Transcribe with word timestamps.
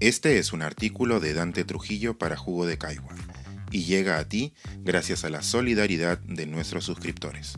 Este 0.00 0.38
es 0.38 0.52
un 0.52 0.62
artículo 0.62 1.18
de 1.18 1.34
Dante 1.34 1.64
Trujillo 1.64 2.16
para 2.16 2.36
Jugo 2.36 2.66
de 2.66 2.78
Caigua 2.78 3.16
y 3.72 3.82
llega 3.82 4.18
a 4.18 4.28
ti 4.28 4.54
gracias 4.84 5.24
a 5.24 5.28
la 5.28 5.42
solidaridad 5.42 6.18
de 6.18 6.46
nuestros 6.46 6.84
suscriptores. 6.84 7.56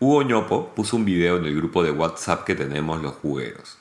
Hugo 0.04 0.22
Ñopo 0.23 0.76
puso 0.76 0.98
un 0.98 1.05
video 1.05 1.38
en 1.38 1.46
el 1.46 1.55
grupo 1.55 1.82
de 1.82 1.90
WhatsApp 1.90 2.44
que 2.44 2.55
tenemos 2.55 3.02
los 3.02 3.14
jugueros. 3.14 3.77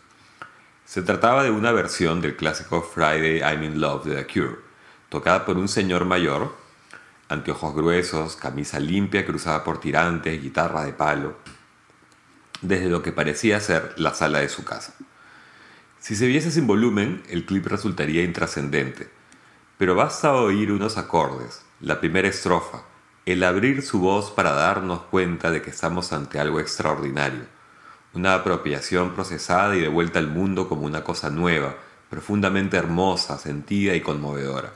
Se 0.85 1.03
trataba 1.03 1.43
de 1.43 1.51
una 1.51 1.73
versión 1.73 2.21
del 2.21 2.37
clásico 2.37 2.81
Friday 2.81 3.41
I'm 3.41 3.65
in 3.65 3.81
Love 3.81 4.05
de 4.05 4.15
The 4.15 4.33
Cure, 4.33 4.59
tocada 5.09 5.45
por 5.45 5.59
un 5.59 5.67
señor 5.67 6.05
mayor, 6.05 6.55
anteojos 7.29 7.75
gruesos, 7.75 8.37
camisa 8.37 8.79
limpia 8.79 9.27
cruzada 9.27 9.65
por 9.65 9.81
tirantes, 9.81 10.41
guitarra 10.41 10.85
de 10.85 10.93
palo, 10.93 11.39
desde 12.61 12.89
lo 12.89 13.03
que 13.03 13.11
parecía 13.11 13.59
ser 13.59 13.93
la 13.97 14.15
sala 14.15 14.39
de 14.39 14.49
su 14.49 14.63
casa. 14.63 14.95
Si 15.99 16.15
se 16.15 16.29
viese 16.29 16.53
sin 16.53 16.69
volumen, 16.69 17.25
el 17.31 17.45
clip 17.47 17.67
resultaría 17.67 18.23
intrascendente, 18.23 19.11
pero 19.77 19.97
basta 19.97 20.35
oír 20.35 20.71
unos 20.71 20.99
acordes, 20.99 21.63
la 21.81 21.99
primera 21.99 22.29
estrofa, 22.29 22.85
el 23.27 23.45
abrir 23.45 23.83
su 23.83 24.01
voz 24.01 24.31
para 24.31 24.53
darnos 24.53 25.03
cuenta 25.03 25.51
de 25.51 25.63
que 25.63 25.71
estamos 25.71 26.13
ante 26.13 26.39
algo 26.39 26.61
extraordinario, 26.61 27.43
una 28.15 28.35
apropiación 28.35 29.15
procesada 29.15 29.77
y 29.77 29.81
devuelta 29.81 30.19
al 30.19 30.29
mundo 30.29 30.69
como 30.69 30.83
una 30.83 31.05
cosa 31.05 31.31
nueva, 31.31 31.77
profundamente 32.11 32.77
hermosa, 32.77 33.39
sentida 33.39 33.95
y 33.95 34.01
conmovedora. 34.01 34.73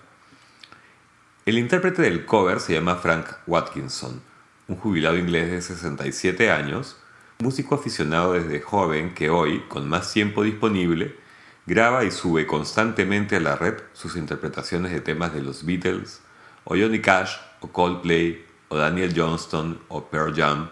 El 1.45 1.59
intérprete 1.59 2.03
del 2.03 2.25
cover 2.25 2.61
se 2.61 2.75
llama 2.75 2.97
Frank 2.97 3.27
Watkinson, 3.47 4.23
un 4.69 4.77
jubilado 4.77 5.17
inglés 5.17 5.51
de 5.51 5.63
67 5.63 6.51
años, 6.51 6.97
músico 7.39 7.75
aficionado 7.75 8.33
desde 8.33 8.61
joven 8.61 9.15
que 9.15 9.31
hoy, 9.31 9.65
con 9.69 9.89
más 9.89 10.13
tiempo 10.13 10.43
disponible, 10.43 11.17
Graba 11.69 12.05
y 12.05 12.13
sube 12.13 12.47
constantemente 12.47 13.35
a 13.35 13.41
la 13.41 13.57
red 13.57 13.75
sus 13.93 14.15
interpretaciones 14.15 14.93
de 14.93 15.01
temas 15.01 15.35
de 15.35 15.43
los 15.43 15.67
Beatles, 15.67 16.21
o 16.67 16.77
Johnny 16.77 17.01
Cash, 17.01 17.37
o 17.61 17.69
Coldplay, 17.69 18.45
o 18.69 18.77
Daniel 18.77 19.15
Johnston, 19.17 19.81
o 19.89 20.05
Pearl 20.05 20.35
Jam, 20.35 20.69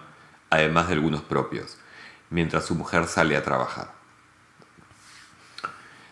además 0.50 0.89
de 0.89 0.95
algunos 0.95 1.23
propios, 1.23 1.78
mientras 2.31 2.67
su 2.67 2.75
mujer 2.75 3.06
sale 3.06 3.37
a 3.37 3.45
trabajar. 3.45 3.92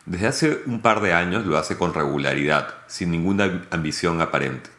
Desde 0.07 0.27
hace 0.27 0.63
un 0.67 0.83
par 0.83 1.01
de 1.01 1.13
años 1.13 1.47
lo 1.47 1.59
hace 1.59 1.77
con 1.77 1.95
regularidad, 1.95 2.75
sin 2.87 3.11
ninguna 3.11 3.67
ambición 3.71 4.21
aparente. 4.21 4.71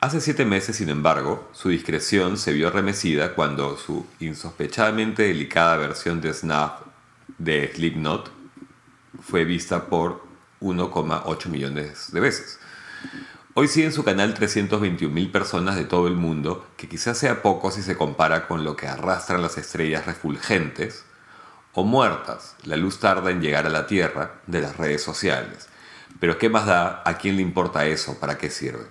Hace 0.00 0.20
siete 0.20 0.44
meses, 0.44 0.76
sin 0.76 0.90
embargo, 0.90 1.50
su 1.52 1.70
discreción 1.70 2.36
se 2.36 2.52
vio 2.52 2.70
remecida 2.70 3.34
cuando 3.34 3.76
su 3.78 4.06
insospechadamente 4.20 5.24
delicada 5.24 5.76
versión 5.76 6.20
de 6.20 6.32
Snap 6.32 6.82
de 7.38 7.72
Slipknot 7.74 8.30
fue 9.22 9.44
vista 9.44 9.86
por 9.86 10.22
1,8 10.60 11.46
millones 11.46 12.12
de 12.12 12.20
veces. 12.20 12.60
Hoy 13.60 13.66
sigue 13.66 13.86
en 13.86 13.92
su 13.92 14.04
canal 14.04 14.34
321 14.34 15.12
mil 15.12 15.32
personas 15.32 15.74
de 15.74 15.84
todo 15.84 16.06
el 16.06 16.14
mundo, 16.14 16.64
que 16.76 16.88
quizás 16.88 17.18
sea 17.18 17.42
poco 17.42 17.72
si 17.72 17.82
se 17.82 17.96
compara 17.96 18.46
con 18.46 18.62
lo 18.62 18.76
que 18.76 18.86
arrastran 18.86 19.42
las 19.42 19.58
estrellas 19.58 20.06
refulgentes 20.06 21.04
o 21.72 21.82
muertas, 21.82 22.54
la 22.62 22.76
luz 22.76 23.00
tarda 23.00 23.32
en 23.32 23.40
llegar 23.40 23.66
a 23.66 23.70
la 23.70 23.88
Tierra, 23.88 24.34
de 24.46 24.60
las 24.60 24.76
redes 24.76 25.02
sociales. 25.02 25.68
Pero 26.20 26.38
¿qué 26.38 26.48
más 26.48 26.66
da? 26.66 27.02
¿A 27.04 27.18
quién 27.18 27.34
le 27.34 27.42
importa 27.42 27.84
eso? 27.84 28.20
¿Para 28.20 28.38
qué 28.38 28.48
sirve? 28.48 28.86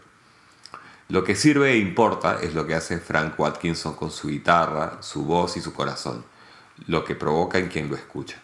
Lo 1.08 1.24
que 1.24 1.38
sirve 1.38 1.72
e 1.72 1.78
importa 1.78 2.38
es 2.42 2.53
lo 2.53 2.68
que 2.68 2.75
hace 2.75 3.00
Frank 3.00 3.40
Watkinson 3.40 3.96
con 3.96 4.12
su 4.12 4.28
guitarra, 4.28 4.97
su 5.00 5.24
voz 5.24 5.56
y 5.56 5.62
su 5.62 5.74
corazón, 5.74 6.25
lo 6.88 7.06
que 7.06 7.16
provoca 7.16 7.58
en 7.58 7.69
quien 7.69 7.90
lo 7.90 7.96
escucha. 7.96 8.36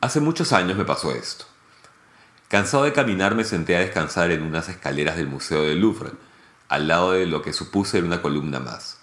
Hace 0.00 0.20
muchos 0.20 0.54
años 0.54 0.78
me 0.78 0.86
pasó 0.86 1.12
esto. 1.12 1.51
Cansado 2.52 2.84
de 2.84 2.92
caminar 2.92 3.34
me 3.34 3.44
senté 3.44 3.76
a 3.76 3.80
descansar 3.80 4.30
en 4.30 4.42
unas 4.42 4.68
escaleras 4.68 5.16
del 5.16 5.26
Museo 5.26 5.62
del 5.62 5.80
Louvre, 5.80 6.10
al 6.68 6.86
lado 6.86 7.12
de 7.12 7.24
lo 7.24 7.40
que 7.40 7.54
supuse 7.54 7.96
era 7.96 8.06
una 8.06 8.20
columna 8.20 8.60
más. 8.60 9.00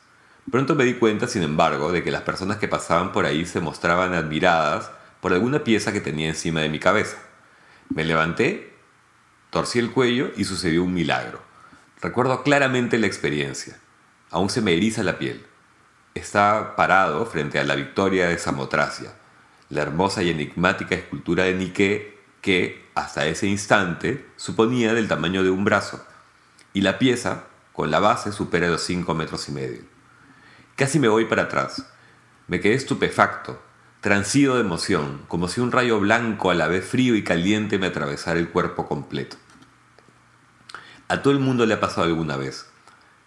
Pronto 0.52 0.76
me 0.76 0.86
di 0.86 0.94
cuenta, 0.94 1.28
sin 1.28 1.42
embargo, 1.42 1.92
de 1.92 2.04
que 2.04 2.12
las 2.12 2.22
personas 2.22 2.58
que 2.58 2.68
pasaban 2.68 3.12
por 3.12 3.26
ahí 3.26 3.48
se 3.48 3.60
mostraban 3.60 4.14
admiradas 4.14 4.92
por 5.20 5.34
alguna 5.34 5.64
pieza 5.64 5.92
que 5.92 6.00
tenía 6.00 6.28
encima 6.28 6.62
de 6.62 6.70
mi 6.70 6.78
cabeza. 6.78 7.18
Me 7.90 8.04
levanté, 8.04 8.72
torcí 9.50 9.80
el 9.80 9.90
cuello 9.90 10.30
y 10.38 10.44
sucedió 10.44 10.84
un 10.84 10.94
milagro. 10.94 11.42
Recuerdo 12.04 12.44
claramente 12.44 13.00
la 13.00 13.08
experiencia. 13.08 13.80
Aún 14.30 14.52
se 14.52 14.62
me 14.62 14.74
eriza 14.74 15.02
la 15.02 15.18
piel. 15.18 15.44
Estaba 16.14 16.76
parado 16.76 17.26
frente 17.26 17.58
a 17.58 17.64
la 17.64 17.74
victoria 17.74 18.28
de 18.28 18.38
Samotracia, 18.38 19.12
la 19.70 19.82
hermosa 19.82 20.22
y 20.22 20.30
enigmática 20.30 20.94
escultura 20.94 21.46
de 21.46 21.56
Nike 21.56 22.20
que, 22.42 22.89
hasta 23.00 23.26
ese 23.28 23.48
instante, 23.48 24.30
suponía 24.36 24.94
del 24.94 25.08
tamaño 25.08 25.44
de 25.44 25.50
un 25.50 25.64
brazo, 25.64 26.06
y 26.74 26.82
la 26.82 27.00
pieza, 27.00 27.46
con 27.74 27.92
la 27.92 28.00
base, 28.00 28.32
supera 28.32 28.68
los 28.68 28.82
cinco 28.82 29.16
metros 29.16 29.48
y 29.50 29.54
medio. 29.54 29.82
Casi 30.76 31.00
me 31.00 31.08
voy 31.08 31.26
para 31.26 31.44
atrás. 31.44 31.86
Me 32.48 32.60
quedé 32.60 32.74
estupefacto, 32.74 33.62
transido 34.02 34.56
de 34.56 34.62
emoción, 34.62 35.24
como 35.28 35.48
si 35.48 35.62
un 35.62 35.72
rayo 35.72 36.00
blanco 36.00 36.52
a 36.52 36.56
la 36.56 36.68
vez 36.68 36.86
frío 36.86 37.16
y 37.16 37.24
caliente 37.24 37.80
me 37.80 37.88
atravesara 37.88 38.40
el 38.40 38.50
cuerpo 38.50 38.88
completo. 38.88 39.38
A 41.08 41.22
todo 41.22 41.34
el 41.34 41.40
mundo 41.40 41.66
le 41.66 41.74
ha 41.74 41.80
pasado 41.80 42.08
alguna 42.08 42.38
vez. 42.38 42.68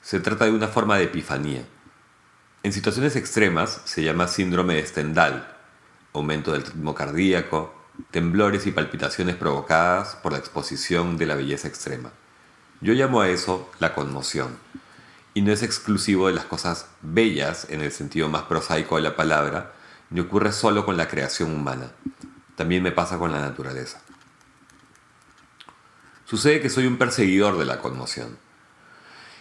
Se 0.02 0.20
trata 0.20 0.44
de 0.44 0.52
una 0.52 0.68
forma 0.68 0.98
de 0.98 1.04
epifanía. 1.04 1.64
En 2.62 2.72
situaciones 2.72 3.16
extremas 3.16 3.80
se 3.84 4.02
llama 4.02 4.28
síndrome 4.28 4.74
de 4.74 4.86
Stendhal, 4.86 5.56
aumento 6.12 6.52
del 6.52 6.64
ritmo 6.64 6.94
cardíaco, 6.94 7.81
temblores 8.10 8.66
y 8.66 8.72
palpitaciones 8.72 9.36
provocadas 9.36 10.16
por 10.16 10.32
la 10.32 10.38
exposición 10.38 11.16
de 11.16 11.26
la 11.26 11.34
belleza 11.34 11.68
extrema. 11.68 12.10
Yo 12.80 12.94
llamo 12.94 13.20
a 13.20 13.28
eso 13.28 13.70
la 13.78 13.94
conmoción, 13.94 14.58
y 15.34 15.42
no 15.42 15.52
es 15.52 15.62
exclusivo 15.62 16.26
de 16.26 16.34
las 16.34 16.44
cosas 16.44 16.88
bellas 17.00 17.66
en 17.70 17.80
el 17.80 17.92
sentido 17.92 18.28
más 18.28 18.42
prosaico 18.42 18.96
de 18.96 19.02
la 19.02 19.16
palabra, 19.16 19.72
ni 20.10 20.20
ocurre 20.20 20.52
solo 20.52 20.84
con 20.84 20.96
la 20.96 21.08
creación 21.08 21.54
humana, 21.54 21.92
también 22.56 22.82
me 22.82 22.92
pasa 22.92 23.18
con 23.18 23.32
la 23.32 23.40
naturaleza. 23.40 24.02
Sucede 26.26 26.60
que 26.60 26.70
soy 26.70 26.86
un 26.86 26.98
perseguidor 26.98 27.58
de 27.58 27.64
la 27.64 27.78
conmoción. 27.78 28.38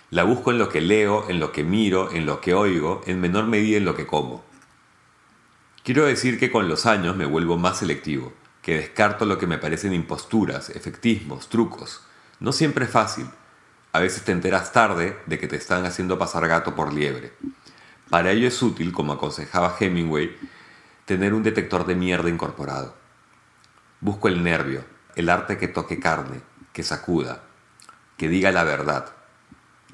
La 0.09 0.23
busco 0.23 0.51
en 0.51 0.57
lo 0.57 0.69
que 0.69 0.81
leo, 0.81 1.29
en 1.29 1.39
lo 1.39 1.51
que 1.51 1.63
miro, 1.63 2.11
en 2.11 2.25
lo 2.25 2.41
que 2.41 2.53
oigo, 2.53 3.01
en 3.05 3.21
menor 3.21 3.45
medida 3.47 3.77
en 3.77 3.85
lo 3.85 3.95
que 3.95 4.07
como. 4.07 4.43
Quiero 5.83 6.05
decir 6.05 6.37
que 6.37 6.51
con 6.51 6.67
los 6.67 6.85
años 6.85 7.15
me 7.15 7.25
vuelvo 7.25 7.57
más 7.57 7.79
selectivo, 7.79 8.33
que 8.61 8.75
descarto 8.77 9.25
lo 9.25 9.37
que 9.37 9.47
me 9.47 9.57
parecen 9.57 9.93
imposturas, 9.93 10.69
efectismos, 10.69 11.49
trucos. 11.49 12.01
No 12.39 12.51
siempre 12.51 12.85
es 12.85 12.91
fácil. 12.91 13.27
A 13.93 13.99
veces 13.99 14.23
te 14.23 14.31
enteras 14.31 14.71
tarde 14.71 15.17
de 15.25 15.39
que 15.39 15.47
te 15.47 15.55
están 15.55 15.85
haciendo 15.85 16.17
pasar 16.17 16.47
gato 16.47 16.75
por 16.75 16.93
liebre. 16.93 17.33
Para 18.09 18.31
ello 18.31 18.47
es 18.47 18.61
útil, 18.61 18.91
como 18.91 19.13
aconsejaba 19.13 19.75
Hemingway, 19.79 20.37
tener 21.05 21.33
un 21.33 21.43
detector 21.43 21.85
de 21.85 21.95
mierda 21.95 22.29
incorporado. 22.29 22.95
Busco 23.99 24.27
el 24.27 24.43
nervio, 24.43 24.83
el 25.15 25.29
arte 25.29 25.57
que 25.57 25.67
toque 25.67 25.99
carne, 25.99 26.41
que 26.73 26.83
sacuda, 26.83 27.43
que 28.17 28.29
diga 28.29 28.51
la 28.51 28.63
verdad. 28.63 29.13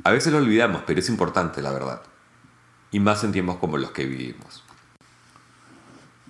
A 0.03 0.11
veces 0.11 0.31
lo 0.31 0.39
olvidamos, 0.39 0.83
pero 0.85 0.99
es 0.99 1.09
importante 1.09 1.61
la 1.61 1.71
verdad. 1.71 2.01
Y 2.91 2.99
más 2.99 3.23
en 3.23 3.31
tiempos 3.31 3.57
como 3.57 3.77
los 3.77 3.91
que 3.91 4.05
vivimos. 4.05 4.63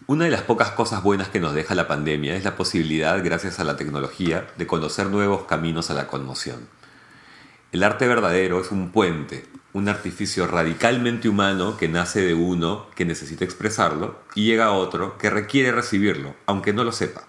Una 0.07 0.24
de 0.24 0.31
las 0.31 0.44
pocas 0.44 0.71
cosas 0.71 1.04
buenas 1.04 1.27
que 1.27 1.42
nos 1.42 1.54
deja 1.54 1.75
la 1.75 1.89
pandemia 1.89 2.38
es 2.38 2.45
la 2.45 2.56
posibilidad, 2.56 3.21
gracias 3.21 3.59
a 3.59 3.65
la 3.65 3.75
tecnología, 3.75 4.48
de 4.56 4.65
conocer 4.65 5.07
nuevos 5.07 5.44
caminos 5.44 5.89
a 5.89 5.95
la 5.95 6.07
conmoción. 6.07 6.69
El 7.74 7.83
arte 7.83 8.07
verdadero 8.07 8.62
es 8.62 8.71
un 8.71 8.94
puente, 8.94 9.45
un 9.74 9.89
artificio 9.89 10.48
radicalmente 10.48 11.27
humano 11.27 11.75
que 11.75 11.89
nace 11.89 12.21
de 12.21 12.33
uno 12.33 12.88
que 12.95 13.04
necesita 13.04 13.44
expresarlo 13.44 14.21
y 14.33 14.45
llega 14.45 14.68
a 14.68 14.71
otro 14.71 15.18
que 15.18 15.30
requiere 15.30 15.74
recibirlo, 15.74 16.36
aunque 16.45 16.71
no 16.71 16.86
lo 16.86 16.94
sepa. 16.94 17.24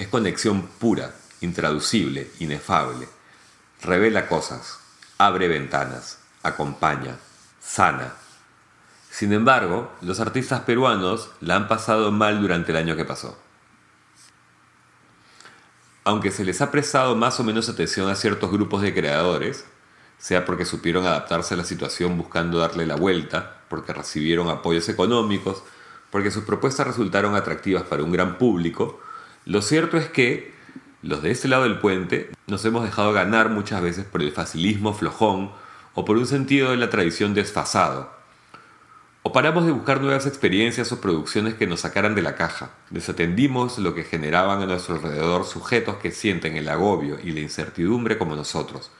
Es 0.00 0.08
conexión 0.08 0.62
pura, 0.80 1.14
intraducible, 1.40 2.32
inefable. 2.40 3.06
Revela 3.80 4.26
cosas, 4.26 4.80
abre 5.18 5.46
ventanas, 5.46 6.18
acompaña, 6.42 7.16
sana, 7.60 8.14
sin 9.10 9.32
embargo, 9.32 9.92
los 10.00 10.20
artistas 10.20 10.60
peruanos 10.60 11.30
la 11.40 11.56
han 11.56 11.66
pasado 11.66 12.12
mal 12.12 12.40
durante 12.40 12.70
el 12.70 12.78
año 12.78 12.96
que 12.96 13.04
pasó. 13.04 13.36
Aunque 16.04 16.30
se 16.30 16.44
les 16.44 16.62
ha 16.62 16.70
prestado 16.70 17.16
más 17.16 17.40
o 17.40 17.44
menos 17.44 17.68
atención 17.68 18.08
a 18.08 18.14
ciertos 18.14 18.50
grupos 18.52 18.82
de 18.82 18.94
creadores, 18.94 19.66
sea 20.16 20.44
porque 20.44 20.64
supieron 20.64 21.06
adaptarse 21.06 21.54
a 21.54 21.56
la 21.56 21.64
situación 21.64 22.16
buscando 22.16 22.58
darle 22.58 22.86
la 22.86 22.94
vuelta, 22.94 23.62
porque 23.68 23.92
recibieron 23.92 24.48
apoyos 24.48 24.88
económicos, 24.88 25.62
porque 26.10 26.30
sus 26.30 26.44
propuestas 26.44 26.86
resultaron 26.86 27.34
atractivas 27.34 27.82
para 27.82 28.04
un 28.04 28.12
gran 28.12 28.38
público, 28.38 29.00
lo 29.44 29.60
cierto 29.60 29.96
es 29.96 30.08
que 30.08 30.54
los 31.02 31.22
de 31.22 31.32
este 31.32 31.48
lado 31.48 31.64
del 31.64 31.80
puente 31.80 32.30
nos 32.46 32.64
hemos 32.64 32.84
dejado 32.84 33.12
ganar 33.12 33.48
muchas 33.48 33.82
veces 33.82 34.04
por 34.04 34.22
el 34.22 34.32
facilismo 34.32 34.94
flojón 34.94 35.50
o 35.94 36.04
por 36.04 36.16
un 36.16 36.26
sentido 36.26 36.70
de 36.70 36.76
la 36.76 36.90
tradición 36.90 37.34
desfasado. 37.34 38.19
O 39.22 39.32
paramos 39.32 39.66
de 39.66 39.72
buscar 39.72 40.00
nuevas 40.00 40.26
experiencias 40.26 40.92
o 40.92 41.00
producciones 41.02 41.52
que 41.52 41.66
nos 41.66 41.80
sacaran 41.80 42.14
de 42.14 42.22
la 42.22 42.36
caja. 42.36 42.70
Desatendimos 42.88 43.78
lo 43.78 43.94
que 43.94 44.02
generaban 44.02 44.62
a 44.62 44.66
nuestro 44.66 44.94
alrededor 44.94 45.44
sujetos 45.44 45.96
que 45.96 46.10
sienten 46.10 46.56
el 46.56 46.70
agobio 46.70 47.18
y 47.22 47.32
la 47.32 47.40
incertidumbre 47.40 48.16
como 48.16 48.34
nosotros, 48.34 48.90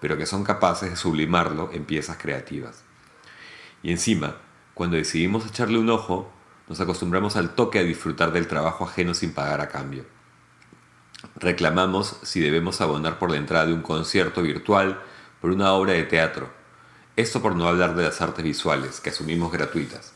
pero 0.00 0.16
que 0.16 0.24
son 0.24 0.42
capaces 0.42 0.88
de 0.88 0.96
sublimarlo 0.96 1.68
en 1.74 1.84
piezas 1.84 2.16
creativas. 2.16 2.82
Y 3.82 3.90
encima, 3.90 4.36
cuando 4.72 4.96
decidimos 4.96 5.44
echarle 5.44 5.78
un 5.78 5.90
ojo, 5.90 6.32
nos 6.66 6.80
acostumbramos 6.80 7.36
al 7.36 7.54
toque 7.54 7.78
a 7.78 7.84
disfrutar 7.84 8.32
del 8.32 8.46
trabajo 8.46 8.84
ajeno 8.84 9.12
sin 9.12 9.34
pagar 9.34 9.60
a 9.60 9.68
cambio. 9.68 10.06
Reclamamos 11.36 12.16
si 12.22 12.40
debemos 12.40 12.80
abonar 12.80 13.18
por 13.18 13.30
la 13.30 13.36
entrada 13.36 13.66
de 13.66 13.74
un 13.74 13.82
concierto 13.82 14.40
virtual, 14.40 15.02
por 15.42 15.50
una 15.50 15.72
obra 15.72 15.92
de 15.92 16.04
teatro. 16.04 16.57
Esto 17.18 17.42
por 17.42 17.56
no 17.56 17.66
hablar 17.66 17.96
de 17.96 18.04
las 18.04 18.20
artes 18.20 18.44
visuales, 18.44 19.00
que 19.00 19.10
asumimos 19.10 19.50
gratuitas. 19.50 20.12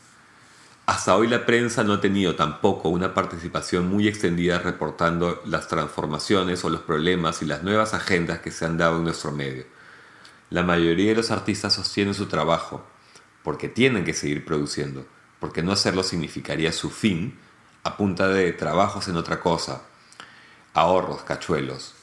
Hasta 0.85 1.17
hoy 1.17 1.27
la 1.27 1.45
prensa 1.45 1.83
no 1.83 1.91
ha 1.91 1.99
tenido 1.99 2.37
tampoco 2.37 2.87
una 2.87 3.13
participación 3.13 3.89
muy 3.89 4.07
extendida 4.07 4.59
reportando 4.59 5.41
las 5.45 5.67
transformaciones 5.67 6.63
o 6.63 6.69
los 6.69 6.79
problemas 6.79 7.41
y 7.41 7.45
las 7.45 7.61
nuevas 7.61 7.93
agendas 7.93 8.39
que 8.39 8.51
se 8.51 8.63
han 8.63 8.77
dado 8.77 8.99
en 8.99 9.03
nuestro 9.03 9.33
medio. 9.33 9.65
La 10.49 10.63
mayoría 10.63 11.09
de 11.09 11.17
los 11.17 11.29
artistas 11.29 11.73
sostienen 11.73 12.13
su 12.13 12.27
trabajo 12.27 12.85
porque 13.43 13.67
tienen 13.67 14.05
que 14.05 14.13
seguir 14.13 14.45
produciendo, 14.45 15.05
porque 15.41 15.61
no 15.61 15.73
hacerlo 15.73 16.03
significaría 16.03 16.71
su 16.71 16.89
fin 16.89 17.37
a 17.83 17.97
punta 17.97 18.29
de 18.29 18.53
trabajos 18.53 19.09
en 19.09 19.17
otra 19.17 19.41
cosa, 19.41 19.81
ahorros, 20.73 21.23
cachuelos. 21.23 21.95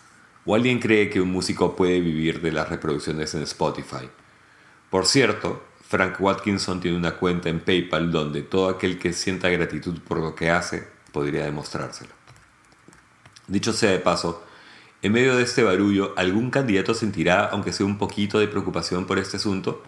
¿O 0.44 0.54
alguien 0.54 0.78
cree 0.78 1.08
que 1.08 1.22
un 1.22 1.32
músico 1.32 1.74
puede 1.74 2.00
vivir 2.00 2.42
de 2.42 2.52
las 2.52 2.68
reproducciones 2.68 3.34
en 3.34 3.40
Spotify? 3.44 4.10
Por 4.90 5.06
cierto, 5.06 5.62
Frank 5.88 6.20
Watkinson 6.20 6.80
tiene 6.80 6.96
una 6.96 7.12
cuenta 7.12 7.48
en 7.48 7.60
PayPal 7.60 8.10
donde 8.10 8.42
todo 8.42 8.68
aquel 8.68 8.98
que 8.98 9.12
sienta 9.12 9.48
gratitud 9.48 9.98
por 10.00 10.18
lo 10.18 10.34
que 10.34 10.50
hace 10.50 10.86
podría 11.12 11.44
demostrárselo. 11.44 12.10
Dicho 13.46 13.72
sea 13.72 13.90
de 13.90 13.98
paso, 13.98 14.44
en 15.02 15.12
medio 15.12 15.36
de 15.36 15.44
este 15.44 15.62
barullo, 15.62 16.12
¿algún 16.16 16.50
candidato 16.50 16.92
sentirá, 16.94 17.46
aunque 17.46 17.72
sea 17.72 17.86
un 17.86 17.98
poquito 17.98 18.38
de 18.38 18.48
preocupación 18.48 19.06
por 19.06 19.18
este 19.18 19.38
asunto? 19.38 19.82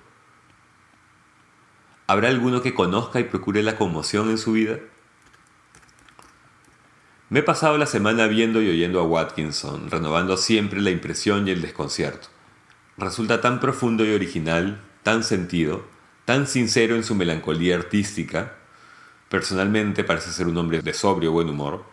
¿Habrá 2.07 2.29
alguno 2.29 2.63
que 2.63 2.75
conozca 2.75 3.21
y 3.21 3.25
procure 3.25 3.63
la 3.63 3.77
conmoción 3.77 4.31
en 4.31 4.39
su 4.39 4.53
vida? 4.53 4.79
Me 7.29 7.41
he 7.41 7.43
pasado 7.43 7.79
la 7.79 7.87
semana 7.87 8.27
viendo 8.27 8.61
y 8.61 8.69
oyendo 8.69 9.01
a 9.01 9.05
Watkinson, 9.05 9.91
renovando 9.91 10.37
siempre 10.37 10.81
la 10.81 10.91
impresión 10.91 11.49
y 11.49 11.51
el 11.51 11.63
desconcierto. 11.63 12.29
Resulta 12.99 13.41
tan 13.41 13.61
profundo 13.61 14.05
y 14.05 14.13
original, 14.13 14.83
tan 15.03 15.25
sentido, 15.25 15.85
tan 16.25 16.47
sincero 16.47 16.97
en 16.97 17.05
su 17.05 17.15
melancolía 17.15 17.77
artística. 17.77 18.55
Personalmente 19.29 20.05
parece 20.05 20.33
ser 20.33 20.47
un 20.47 20.59
hombre 20.59 20.83
de 20.83 20.95
sobrio 20.95 21.33
buen 21.33 21.49
humor. 21.49 21.85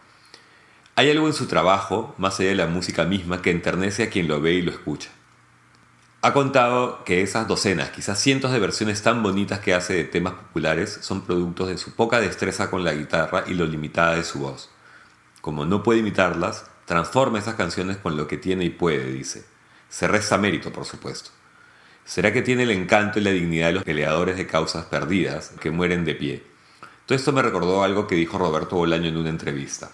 Hay 0.95 1.09
algo 1.09 1.27
en 1.27 1.33
su 1.33 1.47
trabajo, 1.47 2.13
más 2.17 2.39
allá 2.39 2.49
de 2.49 2.55
la 2.55 2.67
música 2.67 3.05
misma, 3.05 3.41
que 3.41 3.51
enternece 3.51 4.03
a 4.03 4.09
quien 4.09 4.27
lo 4.27 4.41
ve 4.41 4.53
y 4.53 4.61
lo 4.61 4.71
escucha. 4.71 5.09
Ha 6.21 6.33
contado 6.33 7.05
que 7.05 7.21
esas 7.21 7.47
docenas, 7.47 7.91
quizás 7.91 8.19
cientos 8.19 8.51
de 8.51 8.59
versiones 8.59 9.01
tan 9.01 9.23
bonitas 9.23 9.59
que 9.59 9.73
hace 9.73 9.93
de 9.93 10.03
temas 10.03 10.33
populares 10.33 10.99
son 11.01 11.21
productos 11.21 11.69
de 11.69 11.77
su 11.77 11.95
poca 11.95 12.19
destreza 12.19 12.69
con 12.69 12.83
la 12.83 12.93
guitarra 12.93 13.45
y 13.47 13.53
lo 13.53 13.65
limitada 13.65 14.15
de 14.15 14.25
su 14.25 14.39
voz. 14.39 14.69
Como 15.39 15.65
no 15.65 15.81
puede 15.81 15.99
imitarlas, 15.99 16.65
transforma 16.85 17.39
esas 17.39 17.55
canciones 17.55 17.95
con 17.95 18.17
lo 18.17 18.27
que 18.27 18.37
tiene 18.37 18.65
y 18.65 18.69
puede, 18.69 19.13
dice. 19.13 19.45
Se 19.87 20.09
resta 20.09 20.37
mérito, 20.37 20.73
por 20.73 20.83
supuesto. 20.83 21.31
¿Será 22.09 22.33
que 22.33 22.41
tiene 22.41 22.63
el 22.63 22.71
encanto 22.71 23.19
y 23.19 23.21
la 23.21 23.29
dignidad 23.29 23.67
de 23.67 23.73
los 23.73 23.83
peleadores 23.83 24.35
de 24.35 24.47
causas 24.47 24.85
perdidas 24.85 25.51
que 25.61 25.69
mueren 25.69 26.05
de 26.05 26.15
pie? 26.15 26.43
Todo 27.05 27.15
esto 27.15 27.31
me 27.31 27.43
recordó 27.43 27.83
algo 27.83 28.07
que 28.07 28.15
dijo 28.15 28.39
Roberto 28.39 28.77
Bolaño 28.77 29.09
en 29.09 29.17
una 29.17 29.29
entrevista. 29.29 29.91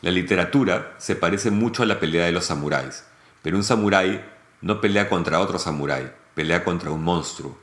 La 0.00 0.10
literatura 0.10 0.94
se 0.96 1.16
parece 1.16 1.50
mucho 1.50 1.82
a 1.82 1.86
la 1.86 2.00
pelea 2.00 2.24
de 2.24 2.32
los 2.32 2.46
samuráis, 2.46 3.04
pero 3.42 3.58
un 3.58 3.62
samurái 3.62 4.24
no 4.62 4.80
pelea 4.80 5.10
contra 5.10 5.40
otro 5.40 5.58
samurái, 5.58 6.10
pelea 6.32 6.64
contra 6.64 6.92
un 6.92 7.04
monstruo. 7.04 7.58